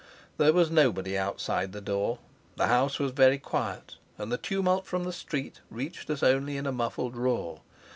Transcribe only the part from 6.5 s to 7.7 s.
in a muffled roar.